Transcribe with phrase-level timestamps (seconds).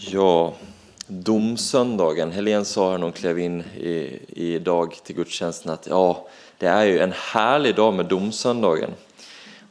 [0.00, 0.54] Ja,
[1.06, 2.32] domsöndagen.
[2.32, 3.60] Helene sa här när hon klev in
[4.28, 6.26] i, dag till gudstjänsten att ja,
[6.58, 8.90] det är ju en härlig dag med domsöndagen.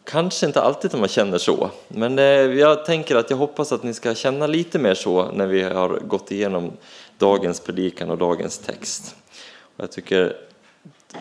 [0.03, 3.83] Kanske inte alltid att man känner så, men eh, jag tänker att jag hoppas att
[3.83, 6.71] ni ska känna lite mer så när vi har gått igenom
[7.17, 9.15] dagens predikan och dagens text.
[9.59, 10.35] Och jag tycker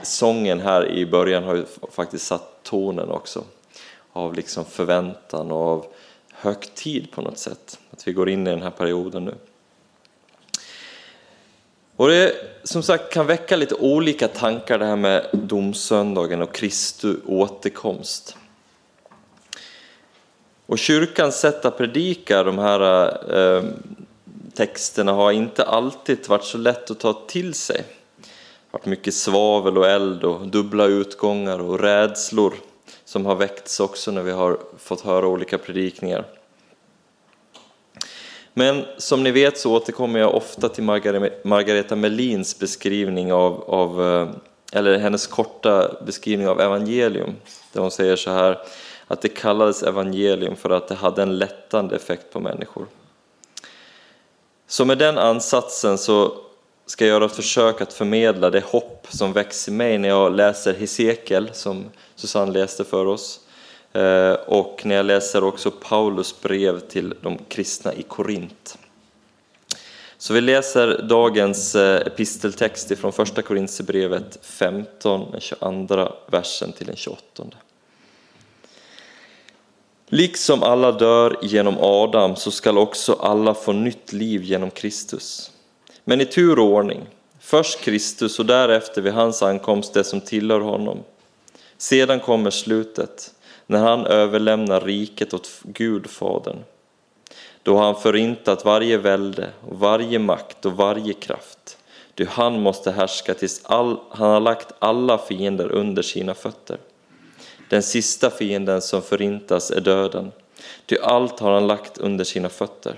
[0.02, 3.44] sången här i början har ju faktiskt satt tonen också
[4.12, 5.86] av liksom förväntan och av
[6.38, 7.78] högtid på något sätt.
[7.90, 9.34] Att vi går in i den här perioden nu.
[11.96, 12.34] Och det
[12.64, 18.36] som sagt kan väcka lite olika tankar det här med domsöndagen och Kristi återkomst.
[20.66, 23.64] Och kyrkans sätt att predika de här eh,
[24.54, 27.84] texterna har inte alltid varit så lätt att ta till sig.
[28.16, 28.26] Det
[28.70, 32.54] har varit mycket svavel och eld och dubbla utgångar och rädslor
[33.06, 36.24] som har väckts också när vi har fått höra olika predikningar.
[38.54, 40.84] Men som ni vet så återkommer jag ofta till
[41.44, 44.28] Margareta Melins beskrivning av, av, eh,
[44.72, 47.36] eller hennes korta beskrivning av evangelium.
[47.72, 48.58] Där hon säger så här
[49.06, 52.86] att det kallades evangelium för att det hade en lättande effekt på människor.
[54.66, 56.32] Så med den ansatsen så
[56.86, 60.74] ska göra ett försök att förmedla det hopp som väcks i mig när jag läser
[60.74, 61.84] Hesekiel som
[62.14, 63.40] Susanne läste för oss.
[63.92, 68.78] Eh, och när jag läser också Paulus brev till de kristna i Korint.
[70.18, 76.96] Så vi läser dagens eh, episteltext ifrån första Korintierbrevet 15, den 22 versen till den
[76.96, 77.44] 28.
[80.08, 85.50] Liksom alla dör genom Adam så skall också alla få nytt liv genom Kristus.
[86.08, 87.06] Men i tur och ordning,
[87.40, 90.98] först Kristus och därefter vid hans ankomst det som tillhör honom.
[91.76, 93.34] Sedan kommer slutet,
[93.66, 96.56] när han överlämnar riket åt Gud, Fadern.
[97.62, 101.78] Då har han förintat varje välde och varje makt och varje kraft.
[102.14, 106.78] Ty han måste härska tills all, han har lagt alla fiender under sina fötter.
[107.70, 110.32] Den sista fienden som förintas är döden,
[110.86, 112.94] ty allt har han lagt under sina fötter.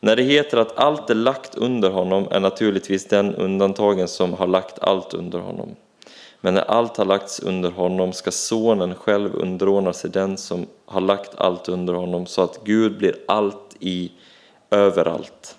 [0.00, 4.46] När det heter att allt är lagt under honom är naturligtvis den undantagen som har
[4.46, 5.76] lagt allt under honom.
[6.40, 11.00] Men när allt har lagts under honom ska sonen själv underordna sig den som har
[11.00, 14.12] lagt allt under honom så att Gud blir allt i
[14.70, 15.56] överallt.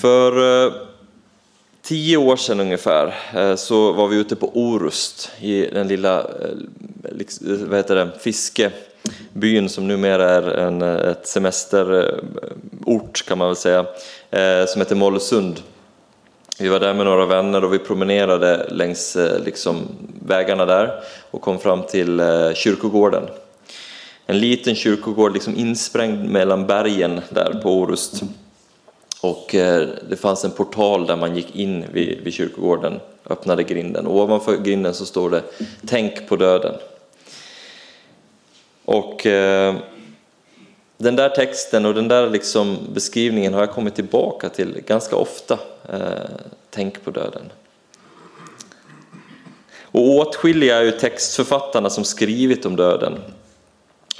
[0.00, 0.72] För eh,
[1.82, 6.56] tio år sedan ungefär eh, så var vi ute på Orust i den lilla eh,
[7.12, 8.10] liksom, vad heter det,
[9.32, 13.86] byn som numera är en, ett semesterort kan man väl säga,
[14.30, 15.60] eh, som heter Mollösund.
[16.58, 19.88] Vi var där med några vänner och vi promenerade längs eh, liksom,
[20.26, 23.22] vägarna där och kom fram till eh, kyrkogården.
[24.26, 28.22] En liten kyrkogård liksom insprängd mellan bergen där på Orust.
[29.20, 29.46] Och
[30.08, 34.06] det fanns en portal där man gick in vid, vid kyrkogården, öppnade grinden.
[34.06, 35.42] Och ovanför grinden så står det
[35.86, 36.74] Tänk på döden.
[38.88, 39.74] Och eh,
[40.96, 45.58] den där texten och den där liksom beskrivningen har jag kommit tillbaka till ganska ofta.
[45.92, 45.98] Eh,
[46.70, 47.52] Tänk på döden.
[49.82, 53.18] Och åtskilliga är ju textförfattarna som skrivit om döden.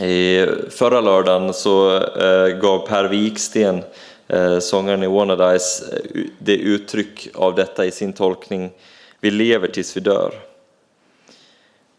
[0.00, 3.82] I förra lördagen så eh, gav Per Wiksten
[4.28, 8.70] eh, sångaren i Wannadies eh, det uttryck av detta i sin tolkning
[9.20, 10.34] Vi lever tills vi dör.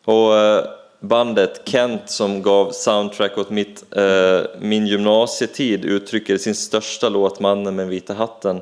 [0.05, 7.09] Och eh, bandet Kent som gav soundtrack åt mitt, eh, min gymnasietid uttrycker sin största
[7.09, 8.61] låt Mannen med vita hatten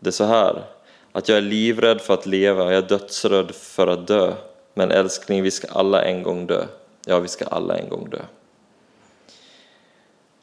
[0.00, 0.62] det är så här
[1.12, 4.34] att jag är livrädd för att leva, jag är dödsrädd för att dö
[4.74, 6.64] men älskling, vi ska alla en gång dö.
[7.06, 8.18] Ja, vi ska alla en gång dö.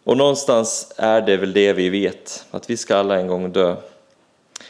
[0.03, 3.75] Och någonstans är det väl det vi vet, att vi ska alla en gång dö.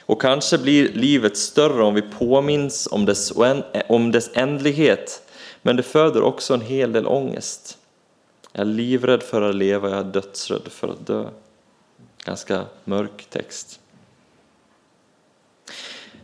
[0.02, 3.34] Och kanske blir livet större om vi påminns om dess,
[3.88, 5.22] om dess ändlighet,
[5.66, 7.78] men det föder också en hel del ångest.
[8.52, 11.30] Jag är livrädd för att leva, jag är dödsrädd för att dö.
[12.26, 13.80] Ganska mörk text.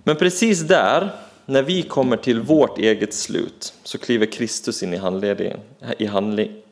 [0.03, 1.09] Men precis där,
[1.45, 6.05] när vi kommer till vårt eget slut, så kliver Kristus in i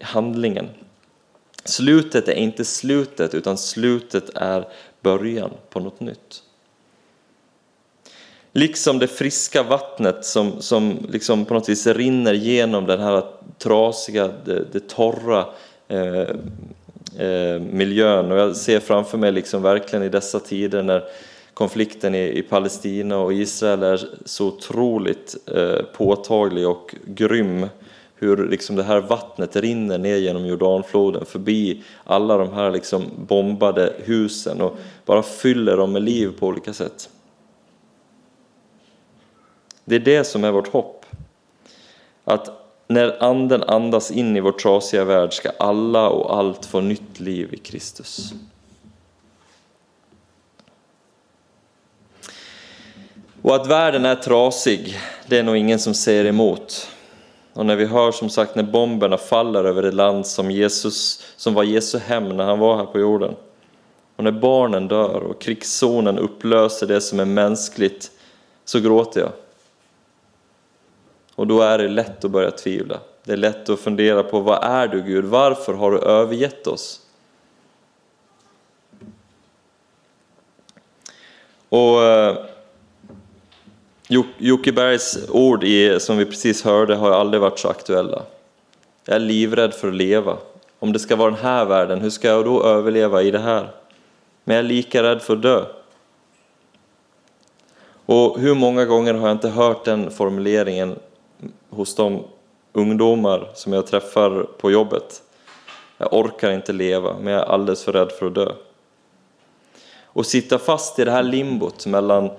[0.02, 0.70] handlingen.
[1.64, 4.68] Slutet är inte slutet, utan slutet är
[5.02, 6.44] början på något nytt.
[8.60, 13.24] Liksom det friska vattnet som, som liksom på något vis rinner genom den här
[13.58, 15.46] trasiga, det, det torra
[15.88, 16.30] eh,
[17.28, 18.32] eh, miljön.
[18.32, 21.04] Och jag ser framför mig liksom verkligen i dessa tider när
[21.54, 27.68] konflikten i, i Palestina och Israel är så otroligt eh, påtaglig och grym
[28.16, 33.94] hur liksom det här vattnet rinner ner genom Jordanfloden förbi alla de här liksom bombade
[33.98, 37.10] husen och bara fyller dem med liv på olika sätt.
[39.90, 41.06] Det är det som är vårt hopp.
[42.24, 42.50] Att
[42.88, 47.54] när anden andas in i vår trasiga värld ska alla och allt få nytt liv
[47.54, 48.34] i Kristus.
[53.42, 54.98] Och att världen är trasig,
[55.28, 56.88] det är nog ingen som säger emot.
[57.54, 61.54] Och när vi hör som sagt när bomberna faller över det land som, Jesus, som
[61.54, 63.36] var Jesu hem när han var här på jorden.
[64.16, 68.12] Och när barnen dör och krigszonen upplöser det som är mänskligt
[68.66, 69.32] så gråter jag.
[71.40, 73.00] Och då är det lätt att börja tvivla.
[73.24, 75.26] Det är lätt att fundera på vad är du Gud?
[75.26, 77.02] Varför har du övergett oss?
[81.70, 82.38] Och eh,
[84.38, 88.24] Jocke Bergs ord i, som vi precis hörde har aldrig varit så aktuella.
[89.06, 90.38] Jag är livrädd för att leva.
[90.80, 93.70] Om det ska vara den här världen, hur ska jag då överleva i det här?
[94.44, 95.66] Men jag är lika rädd för att dö.
[98.06, 100.96] Och hur många gånger har jag inte hört den formuleringen
[101.70, 102.24] hos de
[102.74, 105.22] ungdomar som jag träffar på jobbet.
[105.98, 108.52] Jag orkar inte leva, men jag är alldeles för rädd för att dö.
[110.04, 112.30] Och sitta fast i det här limbot mellan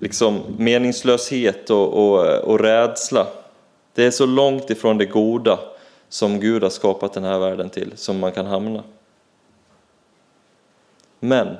[0.00, 3.26] liksom meningslöshet och, och, och rädsla.
[3.94, 5.58] Det är så långt ifrån det goda
[6.08, 8.82] som Gud har skapat den här världen till som man kan hamna.
[11.20, 11.56] Men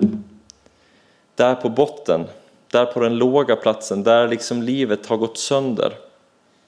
[1.35, 2.25] där på botten,
[2.71, 5.93] där på den låga platsen, där liksom livet har gått sönder,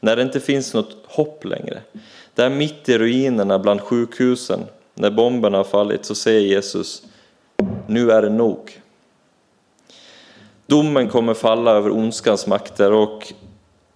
[0.05, 1.81] när det inte finns något hopp längre,
[2.35, 4.61] där mitt i ruinerna bland sjukhusen,
[4.95, 7.03] när bomberna har fallit, så säger Jesus,
[7.87, 8.81] nu är det nog.
[10.67, 13.33] Domen kommer falla över ondskans makter och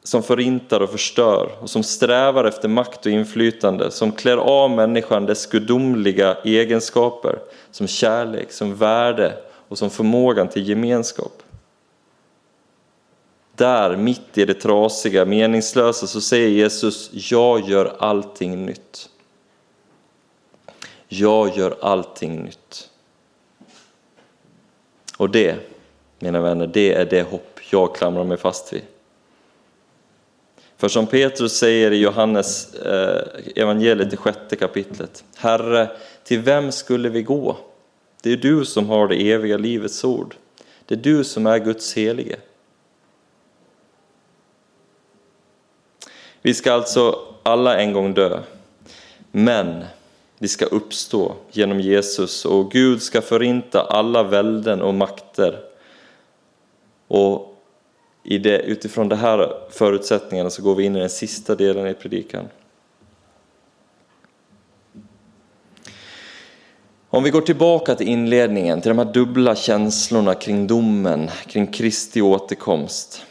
[0.03, 5.27] som förintar och förstör och som strävar efter makt och inflytande, som klär av människan
[5.27, 7.39] dess gudomliga egenskaper
[7.71, 9.33] som kärlek, som värde
[9.69, 11.43] och som förmågan till gemenskap.
[13.59, 19.09] Där, mitt i det trasiga, meningslösa, så säger Jesus, jag gör allting nytt.
[21.09, 22.91] Jag gör allting nytt.
[25.17, 25.57] Och det,
[26.19, 28.83] mina vänner, det är det hopp jag klamrar mig fast vid.
[30.77, 33.23] För som Petrus säger i Johannes eh,
[33.57, 35.91] evangeliet i sjätte kapitlet, Herre,
[36.25, 37.57] till vem skulle vi gå?
[38.23, 40.35] Det är du som har det eviga livets ord.
[40.87, 42.37] Det är du som är Guds helige.
[46.43, 48.41] Vi ska alltså alla en gång dö,
[49.33, 49.85] men
[50.39, 55.61] vi ska uppstå genom Jesus och Gud ska förinta alla välden och makter.
[57.09, 57.55] Och
[58.23, 61.95] i det, utifrån de här förutsättningarna så går vi in i den sista delen i
[61.95, 62.49] predikan.
[67.11, 72.23] Om vi går tillbaka till inledningen, till de här dubbla känslorna kring domen, kring Kristi
[72.23, 73.23] återkomst,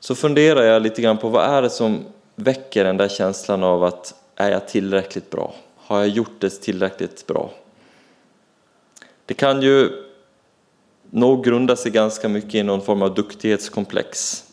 [0.00, 2.04] så funderar jag lite grann på vad är det som
[2.40, 5.54] väcker den där känslan av att är jag tillräckligt bra?
[5.76, 7.50] Har jag gjort det tillräckligt bra?
[9.26, 9.90] Det kan ju
[11.10, 14.44] nog grunda sig ganska mycket i någon form av duktighetskomplex.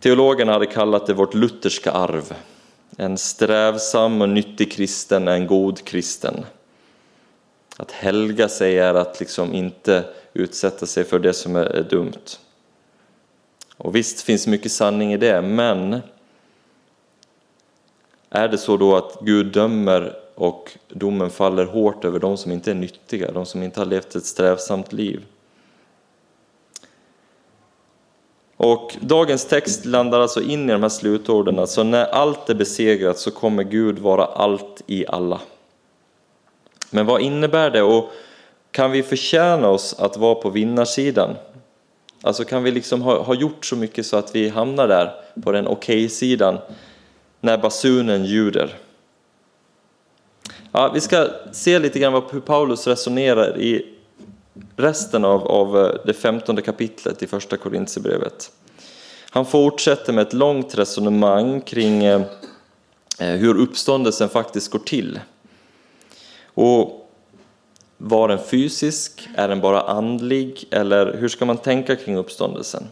[0.00, 2.34] Teologerna hade kallat det vårt lutherska arv.
[2.96, 6.44] En strävsam och nyttig kristen är en god kristen.
[7.76, 12.38] Att helga sig är att liksom inte utsätta sig för det som är dumt.
[13.76, 16.00] Och visst finns mycket sanning i det, men
[18.34, 22.70] är det så då att Gud dömer och domen faller hårt över de som inte
[22.70, 25.24] är nyttiga, de som inte har levt ett strävsamt liv?
[28.56, 33.18] Och dagens text landar alltså in i de här slutorden, alltså när allt är besegrat
[33.18, 35.40] så kommer Gud vara allt i alla.
[36.90, 38.10] Men vad innebär det och
[38.70, 41.30] kan vi förtjäna oss att vara på vinnarsidan?
[42.22, 45.52] Alltså kan vi liksom ha, ha gjort så mycket så att vi hamnar där på
[45.52, 46.58] den okej-sidan
[47.44, 48.74] när basunen ljuder.
[50.72, 53.94] Ja, vi ska se lite grann hur Paulus resonerar i
[54.76, 58.50] resten av, av eh, det femtonde kapitlet i första Korintierbrevet.
[59.30, 62.22] Han fortsätter med ett långt resonemang kring eh,
[63.18, 65.20] eh, hur uppståndelsen faktiskt går till.
[66.46, 67.10] Och
[67.98, 69.28] var den fysisk?
[69.36, 70.64] Är den bara andlig?
[70.70, 72.84] Eller hur ska man tänka kring uppståndelsen?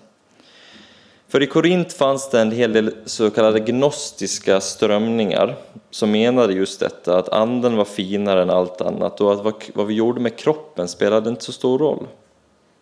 [1.32, 5.56] För i Korint fanns det en hel del så kallade gnostiska strömningar
[5.90, 9.94] som menade just detta, att anden var finare än allt annat och att vad vi
[9.94, 12.06] gjorde med kroppen spelade inte så stor roll.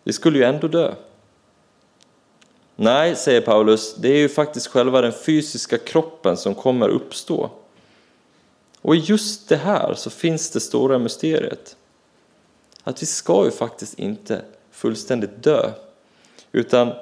[0.03, 0.93] Vi skulle ju ändå dö.
[2.75, 7.49] Nej, säger Paulus, det är ju faktiskt själva den fysiska kroppen som kommer uppstå.
[8.81, 11.75] Och i just det här så finns det stora mysteriet.
[12.83, 14.41] Att vi ska ju faktiskt inte
[14.71, 15.71] fullständigt dö,
[16.51, 16.93] utan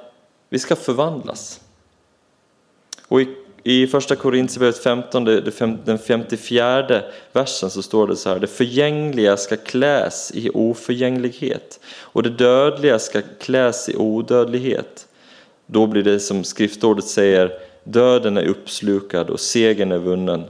[0.50, 1.62] vi ska förvandlas.
[3.08, 5.26] Och i, i första Korintierbrevet 15,
[5.86, 7.02] den 54
[7.32, 13.00] versen så står det så här, det förgängliga ska kläs i oförgänglighet och det dödliga
[13.00, 15.08] ska kläs i odödlighet.
[15.66, 20.44] Då blir det som skriftordet säger, döden är uppslukad och segern är vunnen.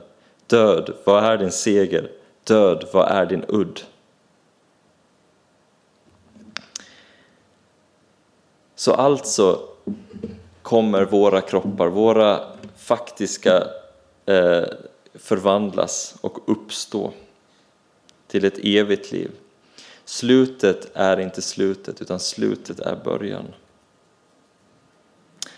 [0.47, 2.11] Död, vad är din seger?
[2.43, 3.79] Död, vad är din udd?
[8.75, 9.59] Så alltså
[10.69, 12.41] kommer våra kroppar, våra
[12.77, 13.67] faktiska
[14.25, 14.63] eh,
[15.13, 17.13] förvandlas och uppstå
[18.27, 19.31] till ett evigt liv.
[20.05, 23.45] Slutet är inte slutet, utan slutet är början.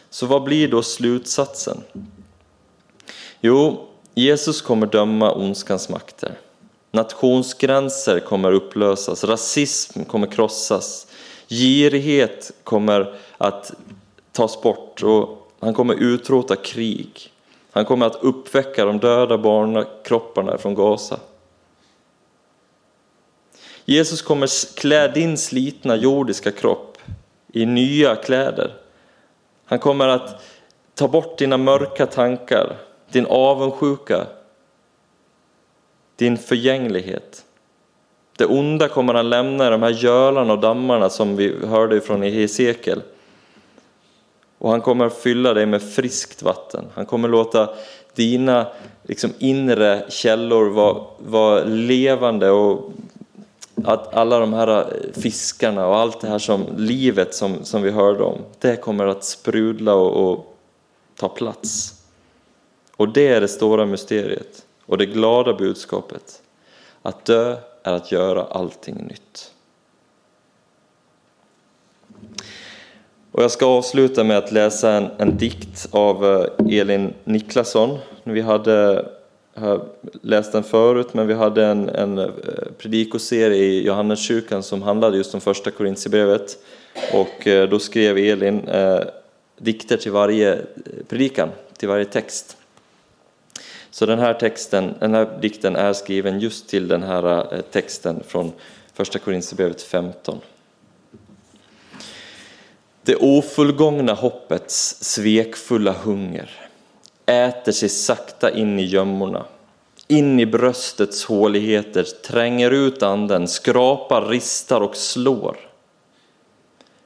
[0.10, 1.78] Så vad blir då slutsatsen?
[3.42, 6.38] Jo, Jesus kommer döma ondskans makter.
[6.92, 11.08] Nationsgränser kommer upplösas, rasism kommer krossas,
[11.50, 13.74] girighet kommer att
[14.32, 17.32] tas bort och han kommer utrota krig.
[17.72, 21.20] Han kommer att uppväcka de döda barnkropparna från Gaza.
[23.86, 26.98] Jesus kommer klä din slitna jordiska kropp
[27.54, 28.74] i nya kläder.
[29.66, 30.44] Han kommer att
[30.94, 32.78] ta bort dina mörka tankar,
[33.12, 34.28] din avundsjuka,
[36.16, 37.46] din förgänglighet.
[38.38, 42.22] Det onda kommer han lämna i de här gölarna och dammarna som vi hörde från
[42.22, 43.02] Hesekiel.
[44.62, 46.86] Och han kommer fylla dig med friskt vatten.
[46.94, 47.70] Han kommer låta
[48.16, 48.68] dina
[49.04, 52.92] liksom, inre källor vara, vara levande och
[53.84, 57.92] att alla de här eh, fiskarna och allt det här som livet som, som vi
[57.92, 60.58] hörde om, det kommer att sprudla och, och
[61.16, 61.94] ta plats.
[62.96, 66.42] Och det är det stora mysteriet och det glada budskapet.
[67.02, 69.52] Att dö är att göra allting nytt.
[73.32, 77.98] Och jag ska avsluta med att läsa en, en dikt av eh, Elin Niklasson.
[78.24, 79.06] Vi hade
[80.22, 82.30] läst den förut, men vi hade en, en eh,
[82.78, 86.58] predikoserie i Johanneskyrkan som handlade just om första Korintierbrevet.
[87.14, 89.00] Och eh, då skrev Elin eh,
[89.58, 90.62] dikter till varje
[91.08, 92.58] predikan, till varje text.
[93.92, 98.52] Så den här, texten, den här dikten är skriven just till den här texten från
[98.94, 100.40] första Korintierbrevet 15.
[103.04, 106.50] Det ofullgångna hoppets svekfulla hunger
[107.26, 109.46] äter sig sakta in i gömmorna,
[110.08, 115.58] in i bröstets håligheter, tränger ut anden, skrapar, ristar och slår.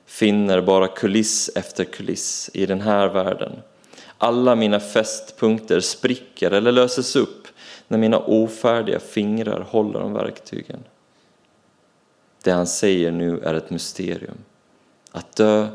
[0.05, 3.51] Finner bara kuliss efter kuliss i den här världen.
[4.17, 7.47] Alla mina fästpunkter spricker eller löses upp
[7.87, 10.83] när mina ofärdiga fingrar håller om verktygen.
[12.43, 14.37] Det han säger nu är ett mysterium.
[15.11, 15.67] Att dö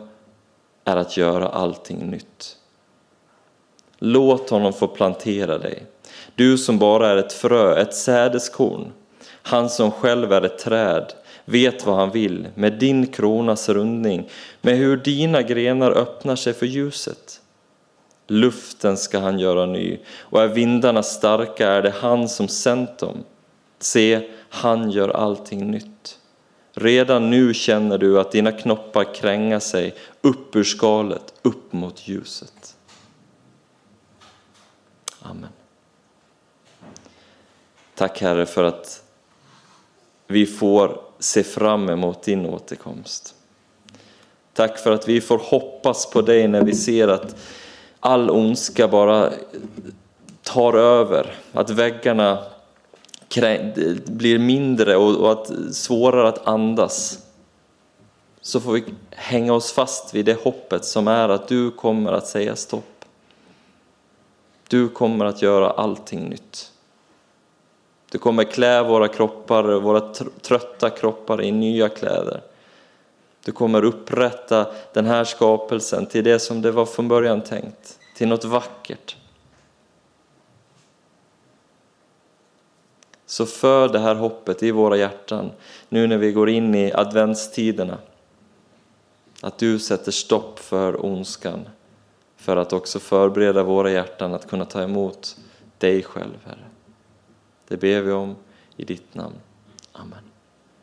[0.91, 2.57] är att göra allting nytt.
[3.99, 5.87] Låt honom få plantera dig.
[6.35, 8.93] Du som bara är ett frö, ett sädeskorn.
[9.43, 11.13] Han som själv är ett träd,
[11.45, 14.29] vet vad han vill med din kronas rundning,
[14.61, 17.41] med hur dina grenar öppnar sig för ljuset.
[18.27, 23.25] Luften ska han göra ny, och är vindarna starka är det han som sänt dem.
[23.79, 26.19] Se, han gör allting nytt.
[26.81, 32.77] Redan nu känner du att dina knoppar kränga sig upp ur skalet, upp mot ljuset.
[35.23, 35.51] Amen.
[37.95, 39.05] Tack Herre för att
[40.27, 43.35] vi får se fram emot din återkomst.
[44.53, 47.37] Tack för att vi får hoppas på dig när vi ser att
[48.01, 49.33] all ondska bara
[50.43, 52.45] tar över, att väggarna
[54.07, 57.19] blir mindre och att svårare att andas.
[58.41, 62.27] Så får vi hänga oss fast vid det hoppet som är att du kommer att
[62.27, 63.05] säga stopp.
[64.69, 66.73] Du kommer att göra allting nytt.
[68.11, 70.01] Du kommer klä våra kroppar, våra
[70.43, 72.41] trötta kroppar i nya kläder.
[73.45, 78.29] Du kommer upprätta den här skapelsen till det som det var från början tänkt, till
[78.29, 79.17] något vackert.
[83.31, 85.51] Så för det här hoppet i våra hjärtan
[85.89, 87.99] nu när vi går in i adventstiderna.
[89.41, 91.69] Att du sätter stopp för ondskan
[92.37, 95.37] för att också förbereda våra hjärtan att kunna ta emot
[95.79, 96.65] dig själv, Herre.
[97.69, 98.37] Det ber vi om
[98.77, 99.37] i ditt namn.
[99.93, 100.30] Amen.